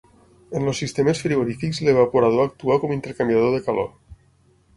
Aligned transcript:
En 0.59 0.69
els 0.69 0.79
sistemes 0.83 1.21
frigorífics 1.25 1.81
l'evaporador 1.89 2.47
actua 2.49 2.79
com 2.85 2.95
intercanviador 2.97 3.55
de 3.59 3.61
calor. 3.71 3.93